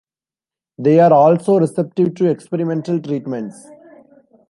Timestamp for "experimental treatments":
2.25-3.67